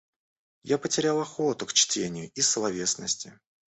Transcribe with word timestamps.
Я 0.63 0.79
потерял 0.79 1.21
охоту 1.21 1.67
к 1.67 1.73
чтению 1.73 2.31
и 2.33 2.41
словесности. 2.41 3.39